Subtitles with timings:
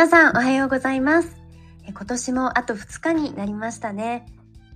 [0.00, 1.36] 皆さんおはようございます。
[1.86, 4.24] 今年もあと2日になりましたね。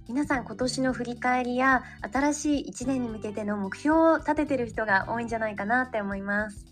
[0.07, 6.67] 皆さん今年の振り返りや新しい1年に向けての目標を立ててる人が多いんじゃないかなって思います。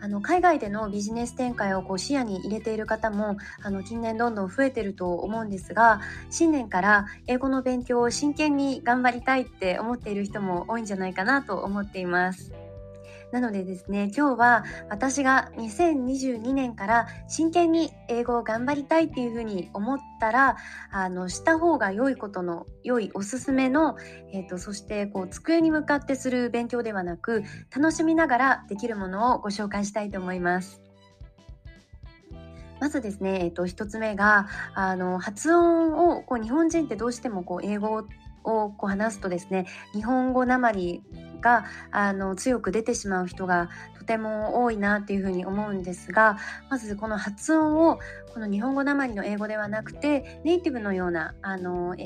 [0.00, 12.50] あの海外でのビジネス展開をこう視野に入れている方もあの近年どんどん増えてると思うんですが新年から英語の勉強を真剣に頑張りたいって思っている人も多いんじゃないかなと思っています。
[13.32, 20.56] なのでですね今日は私が2022年から真剣に英語を頑張りたいっていうふうに思ったら
[20.90, 23.96] あのした方が良いことの良いおすすめの、
[24.32, 30.80] えーと、そしてこう机に向かってする勉強ではなく楽しみながらできるものをご紹介したいと思います。
[32.80, 38.06] まずですね、えっと、1つ目があの発音をこう日本人ってどうしてもこう英語
[38.42, 41.02] をこう話すとですね日本語なまり
[41.40, 43.68] があの強く出てしまう人が
[43.98, 47.98] とても多いなっていうふうに思うんですがまずこの発音を
[48.32, 51.96] この日本語なまりの英語ではなくてネイティブのようなあの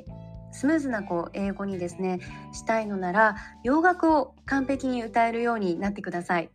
[0.53, 2.21] スムーズなこう英語にですね
[2.53, 6.51] したいのなら洋楽を完璧に歌えるようになってください。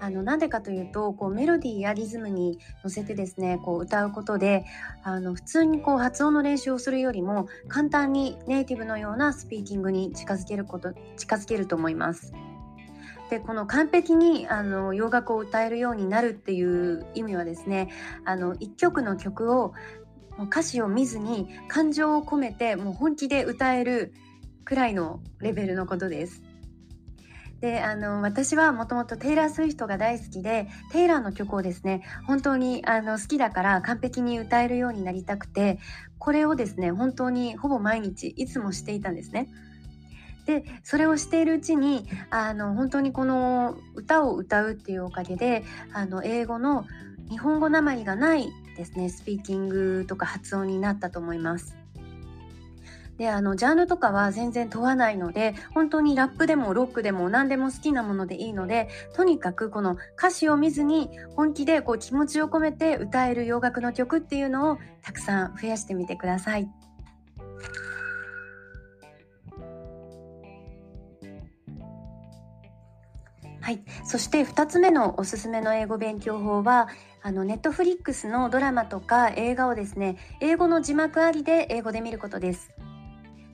[0.00, 4.64] あのなんでかというとこうメロディーやリズムに乗せてですねこう歌うことで
[5.02, 12.32] あの普通にこう発音の練習をするよりも簡単にネイティブのようなスピーキングに近づけること近づけると思います。
[13.30, 17.90] でこの完璧にあの洋楽を歌えるようになるっていう意味はですね
[18.24, 19.74] あの1曲の曲を
[20.38, 24.14] もう歌詞を見ずに感情を込めてもう本気で歌える
[24.64, 26.47] くらいのレベルのことです。
[27.60, 35.78] であの私はもともとテイラー・スウィフトが大好きでテイラーの曲をですね本当にあの好きだから完璧に歌えるようになりたくて
[36.18, 39.48] これをですね本当にほぼ毎日いつもしていたんですね。
[40.46, 45.62] でそれをしているうちにあの本当にこの歌を歌うっていうおかげで
[45.92, 46.86] あの英語の
[47.28, 51.77] 日本語なまりがないですねスピーキングとか発音になったと思います。
[53.18, 66.68] であのジャンルとかは全然問わないので本当にラップでもロックでも何でも好きなものでいいのでとにかくこの歌詞を見ずに本気でこう気持ちを込めて歌える洋楽の曲っていうのをたくさん増やしてみてください。
[73.60, 76.88] はい、そして2つ目のおすすめの英語勉強法は
[77.20, 82.70] あのネットフリックスのドラマとか映画をですね英語の字幕ありで英語で見ることです。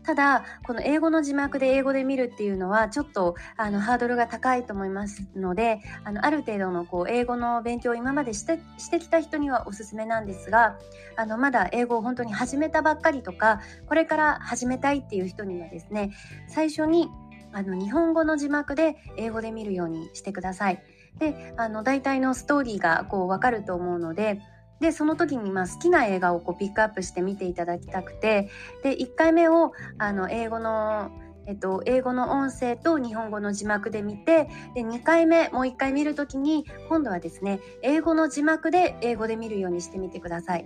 [0.05, 10.79] ただこの英語の字幕で英語で見るっていうのはちょっとあのハードルが高いと思いますのであのある程度のこう英語の勉強を今までしてしてきた人にはおすすめなんですが
[11.17, 16.13] あのまだ英語を本当に始めたばっかりとかこれから始めたいっていう人にはですね
[16.49, 17.09] 最初に
[17.53, 20.83] あの日本語の字幕で英語で見るようにしてください。
[21.19, 24.41] であの大体のストーリーがこう分かると思うので
[24.85, 28.51] でその時にまあ好きな映画をこうピックアップして見ていただきたくて
[28.83, 31.11] で1回目をあの英語の
[31.47, 40.65] えっと、英語の音声と日本語の字幕で見てで2回目もう1回見る時に今度はですね英語の字幕で英語で見るようにしてみてください。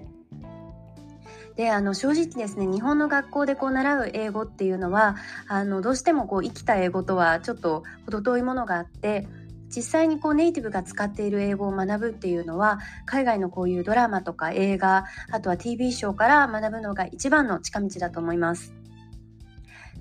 [1.56, 5.16] であの正直ですね日本の学校でこう習う英語っていうのは
[5.48, 9.26] あのどうしてもこう生きた英語とはちょっと程遠いものがあって
[9.74, 18.74] 実際にこうネイティブが使っている英語を学ぶっていうのは海外のこういうドラマとか映画あとは TV ショーから学ぶのが一番の近道だと思います。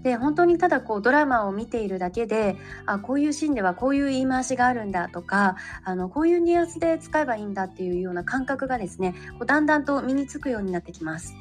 [0.04, 2.56] で本当にただこうドラマを見ているだけで
[2.86, 11.34] あこういうシーンではこういう言い回しがあるんだとかあのこういうニュアンスで使えばいいんだっていうような感覚がですねこうだんだんと身につくようになってきます。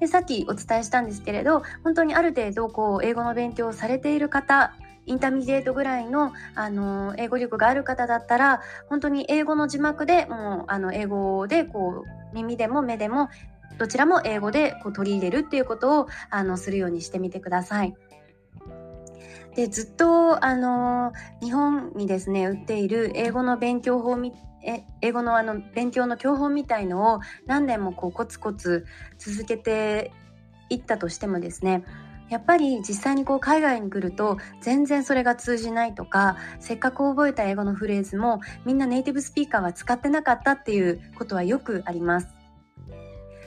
[0.00, 4.72] でさっきお伝えしたんですけれど本当にある程度こう英語の勉強をされている方
[5.08, 13.28] intermediate ぐらいの、あの英語力がある方だったら本当に英語の字幕でもうあの英語でこう耳でも目でも
[13.78, 17.94] どちらも英語でこう取り入れるっていうことをあのするようにしてみてください。
[19.54, 21.12] でずっとあの
[21.42, 24.32] 日本にですね売っている英語の勉強法み
[24.64, 28.86] え英語のあの勉強の教本みたいのを何年もこうコツコツ
[29.18, 30.12] 続けて
[30.68, 31.84] いったとしてもですね
[32.28, 42.28] やっぱり実際にこう海外に来ると全然それが通じないとかせっかく覚えた英語のフレーズもみんなネイティブスピーカーは使ってなかったっていうことはよくあります。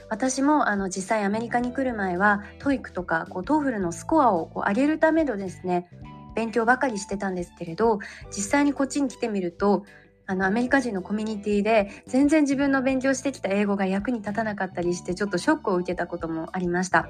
[0.10, 5.88] 私もあの実際アメリカに来る前は TOEIC とかこう TOEFL のスコアをこう上げるためのですね
[6.36, 9.86] 勉強ばかりしてたんですけれど実際にこっちに来てみると
[10.27, 17.07] あのアメリカ人のコミュニティで全然自分の勉強してきた英語が役に立たなかったりしてちょっとショックを受けたこともありました。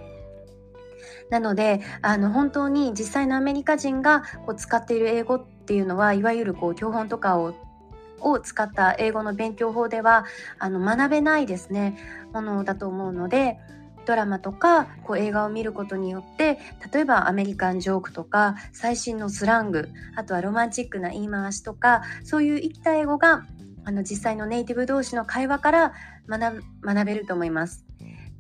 [1.30, 7.54] なのであの本当に実際のアメリカ人がこう使っている英語っていうのはいわゆるこう教本とかを
[8.24, 10.26] を使った英語の勉強法では
[10.60, 11.98] あの学べないですね
[12.34, 13.58] ものだと思うので
[14.06, 16.60] ドラマとかこう映画を見ることによって
[16.92, 23.46] 例えばアメリカンジョークとか最新のスラングあとはロマンチックな言い回しとかそういう生きた英語が
[23.84, 25.94] あの実際のネイティブ同士の会話から
[26.28, 27.91] 学学べると思います。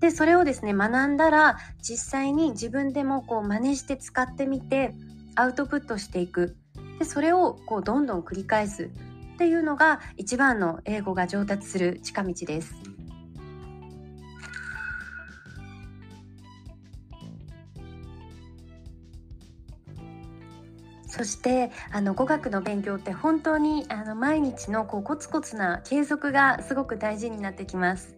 [0.01, 4.93] でそれをですね学んだら実際に自分でもこう真似して使ってみて
[5.35, 6.57] アウトプットしていく
[6.99, 12.75] でそれをこうどんどん繰り返すっていうのが一番の英語が上達する近道です。
[21.07, 28.15] そしてあの語学の勉強って本当にあの毎日のこうコツコツな継続がすごく大事になってきます。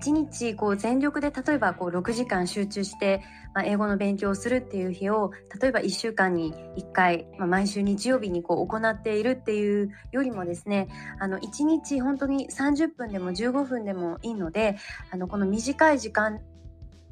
[0.00, 3.22] 1日こう全力で例えばこう6時間集中して、
[3.54, 10.88] まあ、英語の勉強をするっていう日を例えば1週間に1回、まあ、毎週日曜日にこう行っているっていうよりもですね
[11.18, 14.76] あの1日本当に30分でも15分でもいいので
[15.10, 16.40] あのこの短い時間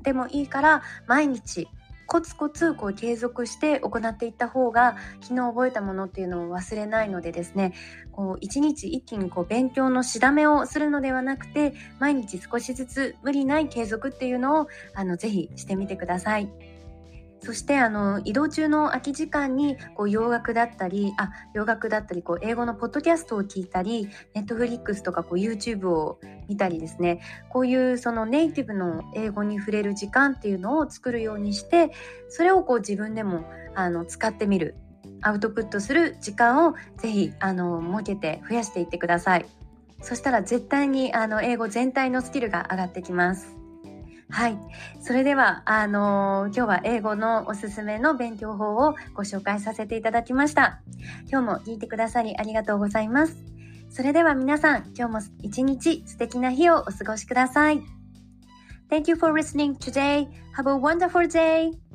[0.03, 1.69] でもいいから毎日
[2.09, 7.75] コツコツこう継続して行っていった方が昨日覚えたものっていうのを忘れないのでですね
[8.13, 16.78] こう一日一気にこう勉強のしだめをするのではなくて毎日少しずつ無理ない継続っていうのをあのぜひしてみてください。
[17.41, 26.19] そしてあの移動中の空き時間にこう洋楽だったりあ洋楽だったりこう英語のポッドキャストを聞いたりネットフリックスとかこう YouTube を
[26.49, 31.93] 見たりですねこういうそのネイティブの英語に触れる時間っていうのを作るようにして
[32.29, 34.75] それをこう自分でもあの使ってみる
[35.23, 39.47] アウトプットする時間をぜひあの設けて増やしていってください。
[40.01, 43.58] そしたら絶対にあの英語全体のスキルが上がってきます。
[44.31, 44.59] はい。
[45.01, 50.81] それでは、あのー、今日は英語のおすすめの勉強法をご紹介させていただきました。
[51.31, 53.37] 今日も聞いてくださりありがとうございます。
[53.91, 57.83] それでは皆さん、今日も一日素敵な日をお過ごしください。
[58.91, 60.29] Thank you for listening today.
[60.57, 61.88] Have a wonderful day.